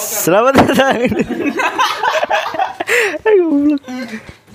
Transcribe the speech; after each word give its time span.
Selamat 0.00 0.56
datang. 0.56 0.96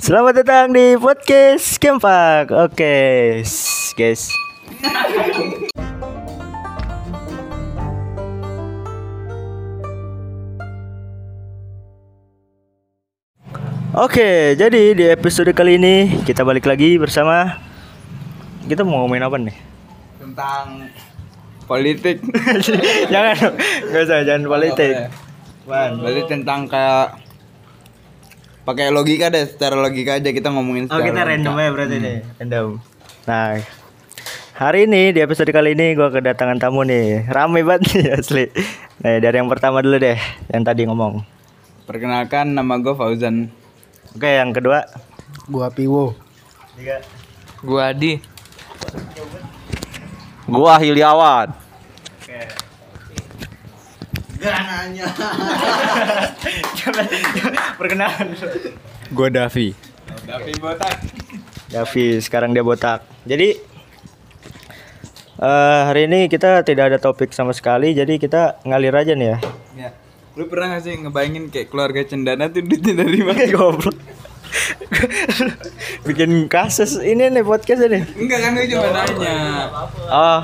Selamat 0.01 0.33
datang 0.41 0.73
di 0.73 0.97
podcast 0.97 1.77
Kempak. 1.77 2.49
Oke, 2.49 3.45
guys. 3.93 4.33
Oke, 13.95 14.57
jadi 14.57 14.97
di 14.97 15.05
episode 15.13 15.53
kali 15.53 15.77
ini 15.77 16.25
kita 16.25 16.41
balik 16.41 16.65
lagi 16.65 16.97
bersama 16.97 17.61
kita 18.65 18.81
mau 18.81 19.05
ngomongin 19.05 19.29
apa 19.29 19.37
nih? 19.37 19.57
tentang 20.25 20.89
politik 21.69 22.17
jangan, 23.13 23.55
nggak 23.87 24.03
usah, 24.03 24.19
jangan 24.25 24.43
politik. 24.49 24.93
Man, 25.65 25.97
berarti 25.97 26.21
tentang 26.29 26.69
kayak 26.69 27.17
pakai 28.63 28.89
logika 28.89 29.29
deh, 29.29 29.45
secara 29.45 29.73
logika 29.73 30.17
aja 30.17 30.29
kita 30.29 30.53
ngomongin 30.53 30.85
Oh 30.85 30.93
secara 30.93 31.03
kita 31.03 31.13
logika. 31.15 31.31
random 31.33 31.55
ya 31.55 31.69
berarti 31.69 31.95
nih 31.97 32.17
Random 32.37 32.67
Nah 33.25 33.49
Hari 34.55 34.79
ini 34.85 35.11
di 35.11 35.19
episode 35.19 35.49
kali 35.49 35.73
ini 35.73 35.93
gua 35.93 36.07
kedatangan 36.07 36.57
tamu 36.57 36.81
nih 36.81 37.25
Rame 37.27 37.61
banget 37.61 37.81
nih 37.91 38.05
asli 38.17 38.45
Nah 39.01 39.17
dari 39.17 39.35
yang 39.35 39.49
pertama 39.49 39.81
dulu 39.81 39.97
deh 39.97 40.15
Yang 40.47 40.63
tadi 40.63 40.81
ngomong 40.85 41.13
Perkenalkan 41.85 42.49
nama 42.49 42.81
gue 42.81 42.93
Fauzan. 42.93 43.49
Oke 44.13 44.29
yang 44.31 44.49
kedua 44.49 44.85
Gua 45.45 45.69
Piwo. 45.69 46.13
Tiga 46.73 46.97
Gua 47.61 47.89
Adi. 47.89 48.17
Gua 50.45 50.77
Hilyawan. 50.77 51.49
Oke 52.21 52.64
Gak 54.45 54.61
nanya. 54.61 55.05
Coba 56.77 57.01
Perkenalan 57.81 58.27
Gua 59.09 59.27
Davi. 59.33 59.73
Tapi 60.25 60.51
botak. 60.61 60.95
Davi 61.65 62.21
sekarang 62.21 62.53
dia 62.53 62.61
botak 62.61 63.01
Jadi 63.25 63.57
eh 65.35 65.81
Hari 65.89 66.05
ini 66.05 66.29
kita 66.29 66.61
tidak 66.61 66.93
ada 66.93 66.97
topik 67.01 67.33
sama 67.33 67.51
sekali 67.51 67.91
Jadi 67.91 68.21
kita 68.21 68.61
ngalir 68.63 68.93
aja 68.93 69.17
nih 69.17 69.27
ya 69.33 69.37
Ya. 69.75 69.89
Lu 70.37 70.45
pernah 70.45 70.77
gak 70.77 70.85
sih 70.85 70.93
ngebayangin 70.95 71.49
kayak 71.49 71.67
keluarga 71.67 72.05
cendana 72.05 72.47
tuh 72.47 72.61
duitnya 72.61 73.01
dari 73.01 73.19
mana? 73.19 73.43
Goblok 73.53 73.97
Bikin 76.05 76.47
kasus 76.47 77.01
ini 77.01 77.27
nih 77.27 77.43
podcast 77.43 77.81
ini 77.81 78.05
Enggak 78.15 78.39
kan 78.39 78.49
gue 78.55 78.65
cuma 78.71 78.87
nanya. 78.93 79.35
Oh, 80.07 80.41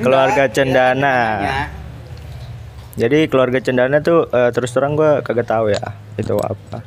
keluarga 0.00 0.48
cendana. 0.48 1.16
Ya. 1.42 1.81
Jadi 2.92 3.26
keluarga 3.26 3.56
cendana 3.56 3.98
tuh 3.98 4.26
eh, 4.28 4.48
terus 4.50 4.70
terang 4.70 4.92
gua 4.92 5.20
kagak 5.20 5.46
tahu 5.46 5.68
ya 5.68 5.80
itu 6.14 6.32
apa. 6.36 6.78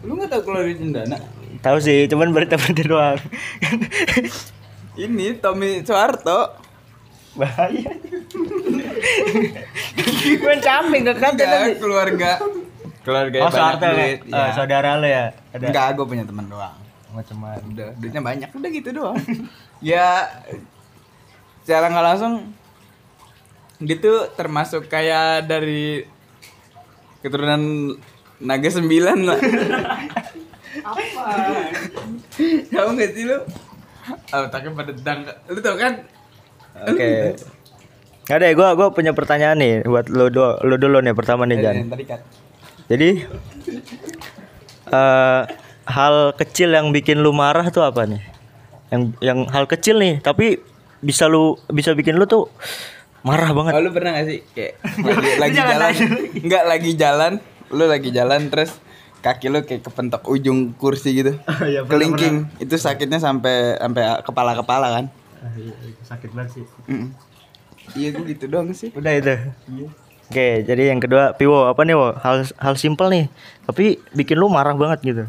Lu 0.00 0.14
gak 0.14 0.28
tau 0.28 0.40
keluarga 0.42 0.72
cendana? 0.74 1.16
Tahu 1.58 1.76
sih, 1.80 2.04
cuman 2.04 2.28
berita-berita 2.28 2.82
doang. 2.86 3.16
Ini 4.94 5.40
Tommy 5.40 5.80
Soeharto. 5.80 6.60
Bahaya. 7.34 7.88
Main 10.44 10.60
camping 10.60 11.00
gak 11.04 11.18
kata 11.18 11.74
keluarga. 11.74 12.30
Keluarga 13.00 13.36
Oh, 13.38 13.50
Soeharto 13.50 13.82
ya? 13.82 13.92
duit. 13.92 14.18
Eh, 14.24 14.48
saudara 14.52 14.88
lo 14.94 15.04
ya? 15.04 15.32
Ada 15.50 15.64
Enggak, 15.66 15.86
gue 15.94 16.04
punya 16.06 16.22
teman 16.22 16.46
doang. 16.46 16.76
macam 17.10 17.46
Udah, 17.46 17.94
duitnya 17.94 18.20
banyak, 18.20 18.48
udah 18.50 18.70
gitu 18.70 18.88
doang. 18.90 19.14
ya 19.80 20.26
secara 21.62 21.86
nggak 21.86 22.04
langsung 22.04 22.32
gitu 23.82 24.30
termasuk 24.38 24.86
kayak 24.86 25.50
dari 25.50 26.06
keturunan 27.24 27.94
naga 28.38 28.70
sembilan 28.70 29.18
lah. 29.24 29.40
Apa? 30.84 31.02
Tahu 32.70 32.88
nggak 32.94 33.10
sih 33.16 33.24
lu? 33.24 33.38
Oh, 34.34 34.46
taknya 34.52 34.70
pada 34.76 34.92
dang. 34.92 35.20
Lu 35.48 35.58
tau 35.64 35.76
kan? 35.80 36.04
Oke. 36.90 37.38
Ada 38.24 38.44
ya, 38.50 38.52
gua 38.56 38.76
gua 38.76 38.88
punya 38.92 39.12
pertanyaan 39.12 39.56
nih 39.60 39.74
buat 39.84 40.08
lo 40.08 40.28
do, 40.32 40.56
lo 40.64 40.76
dulu 40.76 41.00
nih 41.00 41.12
pertama 41.16 41.44
nih 41.44 41.60
Jan. 41.60 41.88
Tadi 41.88 42.04
kan. 42.04 42.20
Jadi 42.88 43.08
eh 44.92 45.42
hal 45.84 46.14
kecil 46.36 46.72
yang 46.72 46.92
bikin 46.92 47.20
lu 47.20 47.32
marah 47.32 47.68
tuh 47.72 47.84
apa 47.84 48.04
nih? 48.04 48.20
Yang 48.92 49.02
yang 49.20 49.38
hal 49.48 49.64
kecil 49.68 49.96
nih, 50.00 50.20
tapi 50.20 50.60
bisa 51.04 51.28
lu 51.28 51.56
bisa 51.72 51.92
bikin 51.92 52.16
lu 52.16 52.24
tuh 52.24 52.48
marah 53.24 53.50
banget. 53.56 53.72
Oh, 53.72 53.80
lu 53.80 53.90
pernah 53.90 54.10
gak 54.20 54.26
sih 54.28 54.38
kayak 54.52 54.72
lagi, 55.00 55.32
lagi 55.40 55.56
jalan? 55.58 55.92
Enggak 56.44 56.64
lagi 56.68 56.90
jalan, 56.94 57.32
lu 57.72 57.84
lagi 57.88 58.10
jalan 58.12 58.40
terus 58.52 58.70
kaki 59.24 59.48
lu 59.48 59.64
kayak 59.64 59.80
kepentok 59.80 60.28
ujung 60.28 60.76
kursi 60.76 61.24
gitu. 61.24 61.32
Oh, 61.50 61.64
iya, 61.64 61.80
pernah, 61.82 61.96
Kelingking. 61.96 62.36
Itu 62.60 62.76
sakitnya 62.76 63.16
sampai 63.16 63.80
sampai 63.80 64.20
kepala-kepala 64.22 64.88
kan? 65.00 65.06
sakit 66.04 66.32
banget 66.32 66.60
sih. 66.60 66.64
Mm. 66.88 67.08
Iya 67.92 68.08
gue 68.16 68.24
gitu 68.32 68.44
doang 68.48 68.72
sih. 68.72 68.88
Udah 68.96 69.12
itu. 69.12 69.34
Oke, 70.24 70.64
jadi 70.64 70.88
yang 70.88 71.04
kedua, 71.04 71.36
Piwo, 71.36 71.68
apa 71.68 71.84
nih, 71.84 71.92
Wo? 71.92 72.16
Hal 72.16 72.48
hal 72.56 72.74
simpel 72.80 73.12
nih, 73.12 73.24
tapi 73.68 74.00
bikin 74.16 74.40
lu 74.40 74.48
marah 74.48 74.72
banget 74.72 75.04
gitu. 75.04 75.24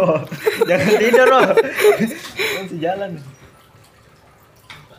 Oh, 0.00 0.18
jangan 0.68 0.92
tidur 0.98 1.26
loh. 1.28 1.46
Masih 2.56 2.78
jalan. 2.80 3.10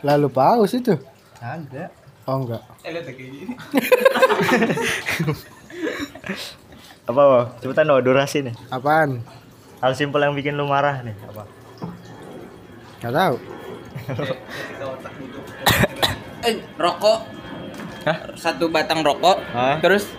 Lalu 0.05 0.27
paus 0.29 0.73
itu. 0.77 0.93
Ada. 1.41 1.89
Oh 2.27 2.43
enggak. 2.43 2.61
Eh. 2.83 2.91
Apa, 7.07 7.21
Wo? 7.23 7.39
Cepetan, 7.63 7.87
Wo, 7.87 8.03
durasi 8.03 8.43
nih. 8.43 8.55
Apaan? 8.67 9.23
Hal 9.79 9.95
simpel 9.95 10.27
yang 10.27 10.35
bikin 10.35 10.59
lu 10.59 10.67
marah 10.67 10.99
nih, 11.05 11.15
apa? 11.29 11.47
Gak 12.97 13.13
tahu. 13.13 13.35
Eh 16.43 16.55
rokok. 16.75 17.19
Satu 18.35 18.67
batang 18.73 19.05
rokok. 19.05 19.37
Hah? 19.53 19.77
Terus 19.79 20.09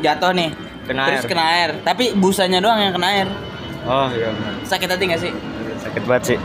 jatuh 0.00 0.32
nih. 0.32 0.54
Kena 0.86 1.10
terus 1.10 1.26
air. 1.26 1.30
kena 1.34 1.44
air. 1.50 1.70
Tapi 1.82 2.14
busanya 2.14 2.62
doang 2.62 2.78
yang 2.78 2.94
kena 2.94 3.08
air. 3.10 3.28
Oh, 3.84 4.06
iya. 4.14 4.30
Sakit 4.62 4.86
hati 4.86 5.04
gak 5.10 5.20
sih? 5.20 5.32
Sakit 5.82 6.02
banget 6.06 6.24
sih. 6.34 6.38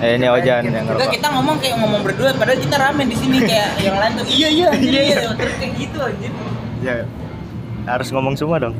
Eh, 0.00 0.16
ini 0.16 0.26
Ojan 0.32 0.64
yang 0.64 0.88
ngerokok. 0.88 1.12
kita 1.12 1.28
ngomong 1.28 1.56
kayak 1.60 1.76
ngomong 1.76 2.00
berdua 2.00 2.32
padahal 2.32 2.56
kita 2.56 2.76
rame 2.80 3.04
di 3.04 3.16
sini 3.20 3.44
kayak 3.44 3.68
yang 3.84 3.96
lain 4.00 4.12
tuh 4.16 4.24
iya 4.32 4.48
iya 4.48 4.68
iya 4.80 5.00
iya 5.12 5.16
terus 5.36 5.54
kayak 5.60 5.72
gitu 5.76 5.98
anjir. 6.00 6.32
Ya, 6.80 7.04
harus 7.84 8.08
ngomong 8.08 8.32
semua 8.32 8.56
dong. 8.56 8.72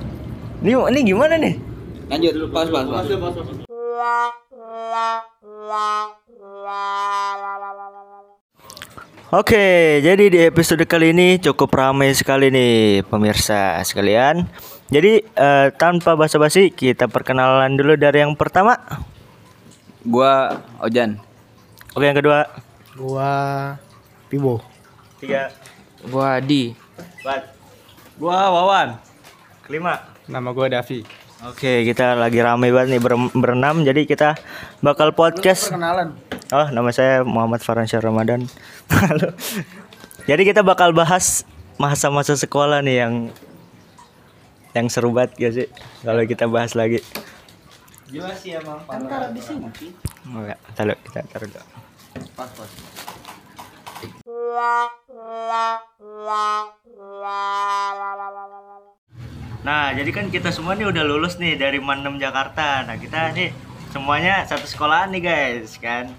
Ini 0.64 0.72
ini 0.72 1.00
gimana 1.04 1.36
nih? 1.36 1.60
Lanjut 2.08 2.32
lu 2.40 2.46
pas 2.48 2.64
pas 2.72 2.84
pas. 2.88 3.04
Oke, 9.30 10.02
jadi 10.02 10.24
di 10.26 10.40
episode 10.48 10.82
kali 10.88 11.14
ini 11.14 11.38
cukup 11.38 11.70
ramai 11.70 12.16
sekali 12.16 12.48
nih 12.48 13.04
pemirsa 13.06 13.76
sekalian. 13.84 14.48
Jadi 14.88 15.22
eh, 15.22 15.68
tanpa 15.76 16.16
basa-basi 16.16 16.72
kita 16.72 17.06
perkenalan 17.06 17.76
dulu 17.76 17.94
dari 17.94 18.24
yang 18.24 18.34
pertama. 18.34 18.80
Gua 20.04 20.56
Ojan. 20.80 21.20
Oke, 21.92 22.04
yang 22.08 22.16
kedua. 22.16 22.48
Gua 22.96 23.30
Piwo. 24.32 24.62
Tiga. 25.20 25.52
Gua 26.08 26.40
Adi. 26.40 26.72
Empat. 27.20 27.52
Gua 28.16 28.48
Wawan. 28.48 28.96
Kelima. 29.64 30.00
Nama 30.24 30.48
gua 30.56 30.72
Davi. 30.72 31.04
Oke, 31.40 31.88
kita 31.88 32.16
lagi 32.16 32.40
ramai 32.40 32.68
banget 32.68 32.96
nih 32.96 33.00
ber- 33.00 33.32
berenam. 33.32 33.80
Jadi 33.80 34.04
kita 34.04 34.36
bakal 34.80 35.12
podcast. 35.12 35.68
Perkenalan. 35.72 36.16
Oh, 36.52 36.68
nama 36.68 36.90
saya 36.92 37.20
Muhammad 37.24 37.60
Faransyah 37.60 38.00
Ramadan. 38.00 38.44
Halo. 38.92 39.32
Jadi 40.28 40.42
kita 40.44 40.60
bakal 40.60 40.92
bahas 40.92 41.44
masa-masa 41.80 42.36
sekolah 42.36 42.84
nih 42.84 42.96
yang 43.04 43.14
yang 44.70 44.86
seru 44.86 45.10
banget 45.10 45.32
gak 45.40 45.52
sih 45.56 45.68
kalau 46.04 46.22
kita 46.24 46.44
bahas 46.46 46.76
lagi. 46.76 47.00
Jelas 48.10 48.42
sih 48.42 48.58
emang. 48.58 48.82
Kan 48.90 49.06
taruh 49.06 49.30
di 49.30 49.38
sini. 49.38 49.70
Enggak, 50.26 50.58
taruh 50.74 50.98
kita 51.06 51.22
taruh 51.30 51.46
dulu. 51.46 51.66
Pas 52.34 52.50
pas. 52.50 52.70
Nah, 59.60 59.92
jadi 59.92 60.10
kan 60.10 60.26
kita 60.32 60.50
semua 60.50 60.74
nih 60.74 60.90
udah 60.90 61.04
lulus 61.06 61.38
nih 61.38 61.54
dari 61.54 61.78
Mandem 61.78 62.18
Jakarta. 62.18 62.82
Nah, 62.82 62.96
kita 62.98 63.30
nih 63.36 63.54
semuanya 63.94 64.42
satu 64.48 64.66
sekolahan 64.66 65.14
nih 65.14 65.22
guys, 65.22 65.78
kan. 65.78 66.10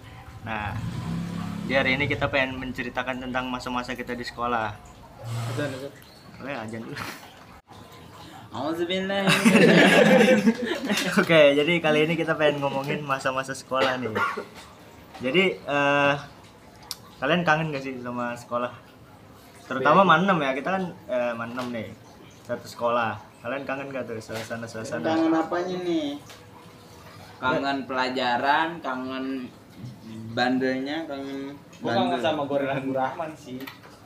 Nah, 0.47 0.77
di 1.67 1.73
hari 1.75 1.99
ini 1.99 2.07
kita 2.07 2.31
pengen 2.31 2.55
menceritakan 2.61 3.19
tentang 3.19 3.51
masa-masa 3.51 3.97
kita 3.97 4.15
di 4.15 4.23
sekolah. 4.23 4.71
Boleh 6.39 6.55
ajan 6.55 6.81
dulu. 6.85 6.97
Oke, 11.23 11.55
jadi 11.55 11.73
kali 11.79 12.03
ini 12.03 12.19
kita 12.19 12.35
pengen 12.35 12.59
ngomongin 12.59 12.99
masa-masa 12.99 13.55
sekolah 13.55 13.95
nih. 13.95 14.11
Jadi 15.23 15.43
eh 15.55 16.15
kalian 17.23 17.47
kangen 17.47 17.71
gak 17.71 17.83
sih 17.85 17.95
sama 18.03 18.35
sekolah? 18.35 18.91
terutama 19.71 20.03
manem 20.03 20.35
ya 20.43 20.51
kita 20.51 20.67
kan 20.67 20.83
eh, 21.07 21.31
manem 21.31 21.67
nih 21.71 21.87
satu 22.43 22.67
sekolah 22.67 23.15
kalian 23.39 23.63
kangen 23.63 23.87
gak 23.87 24.03
tuh 24.03 24.19
suasana 24.19 24.67
suasana 24.67 25.15
Kangen 25.15 25.31
apanya 25.31 25.77
nih? 25.87 26.19
Kangen 27.39 27.87
pelajaran, 27.87 28.83
kangen 28.83 29.47
bandelnya, 30.35 31.07
kangen 31.07 31.55
Gua 31.81 31.97
kangen 31.97 32.19
sama 32.21 32.45
Gorilla 32.45 32.77
Rahman 32.77 33.31
sih. 33.33 33.57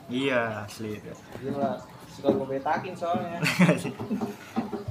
Iya 0.08 0.64
asli 0.64 0.96
itu 0.96 1.12
Gila, 1.42 1.76
suka 2.08 2.30
gue 2.32 2.48
betakin 2.48 2.94
soalnya. 2.94 3.40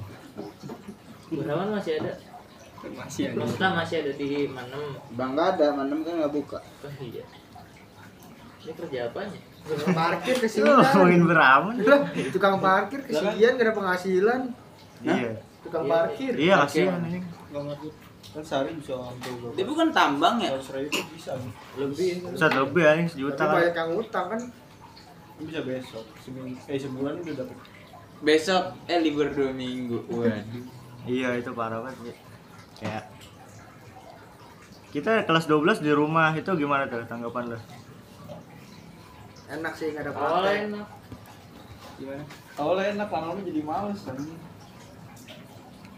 Gunawan 1.31 1.69
masih 1.73 1.93
ada. 1.99 2.13
Masih 2.85 3.33
Maksudnya 3.33 3.71
masih 3.73 3.97
ada 4.05 4.13
di 4.13 4.29
mana? 4.47 4.77
Bang 5.15 5.33
nggak 5.33 5.57
ada, 5.57 5.67
manem 5.73 6.05
kan 6.05 6.21
nggak 6.21 6.33
buka. 6.33 6.59
Oh 6.85 6.93
iya. 7.01 7.25
Ini 8.61 8.73
kerja 8.77 8.99
apanya? 9.09 9.39
Tukang 9.65 9.97
parkir 9.97 10.35
Lu 10.37 10.43
kesian. 10.43 10.65
ngomongin 10.69 11.23
beraman 11.25 11.75
Tukang 12.29 12.57
parkir 12.61 13.01
kesian 13.01 13.33
gak 13.33 13.57
ada 13.57 13.73
penghasilan. 13.73 14.41
iya 15.01 15.41
Tukang 15.65 15.85
parkir. 15.89 16.33
iya 16.37 16.61
kasihan 16.61 17.01
anjing 17.01 17.25
Gak 17.49 17.63
ngerti. 17.65 17.89
Kan 18.35 18.43
sehari 18.45 18.77
bisa 18.77 18.93
berapa? 18.97 19.57
Dia 19.57 19.65
bukan 19.65 19.89
tambang 19.89 20.37
ya? 20.37 20.53
Seratus 20.61 20.69
ribu 20.93 21.01
bisa. 21.13 21.33
Lebih. 21.77 22.09
satu 22.37 22.69
lebih 22.69 22.83
anjing 22.85 23.09
sejuta 23.09 23.37
Tapi 23.37 23.45
kan 23.47 23.57
banyak 23.57 23.75
yang 23.75 23.91
utang 23.97 24.27
kan. 24.29 24.41
Bisa 25.43 25.61
besok. 25.67 26.07
Seminggu, 26.23 26.55
eh 26.71 26.79
sebulan 26.79 27.21
udah 27.23 27.35
dapet. 27.43 27.59
Besok 28.23 28.65
eh 28.87 28.99
libur 29.03 29.29
dua 29.35 29.51
minggu. 29.51 29.99
Waduh. 30.07 30.65
iya 31.05 31.37
itu 31.37 31.53
parah 31.53 31.85
banget 31.85 32.01
ya. 32.09 32.17
kayak 32.81 33.05
kita 34.89 35.29
kelas 35.29 35.45
12 35.51 35.85
di 35.85 35.93
rumah 35.93 36.33
itu 36.33 36.49
gimana 36.57 36.89
tuh 36.89 37.05
tanggapan 37.05 37.53
lo 37.53 37.59
Enak 39.53 39.75
sih 39.77 39.93
gak 39.93 40.09
ada 40.09 40.17
Awalnya 40.17 40.55
enak. 40.65 40.87
Gimana? 42.01 42.25
Awalnya 42.57 42.87
enak, 42.97 43.09
lama-lama 43.13 43.41
jadi 43.45 43.61
males 43.61 44.01
kan. 44.07 44.17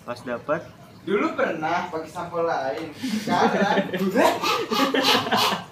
pas 0.02 0.18
dapat 0.26 0.62
Dulu 1.06 1.38
pernah 1.38 1.86
pakai 1.86 2.10
sampel 2.10 2.42
lain. 2.42 2.90
Sekarang 2.98 3.78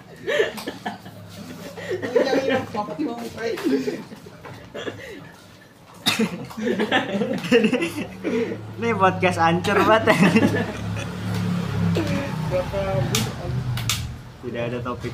ini 8.79 8.89
podcast 8.95 9.39
ancur 9.39 9.79
banget 9.87 10.15
tidak 14.43 14.63
ada 14.71 14.79
topik 14.83 15.13